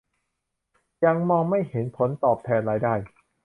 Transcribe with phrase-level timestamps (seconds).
[1.05, 2.95] ยังมองไม่เห็นผลตอบแทนรายได้